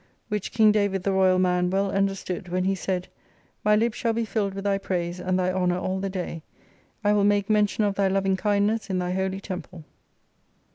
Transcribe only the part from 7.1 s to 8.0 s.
will make nuntion cf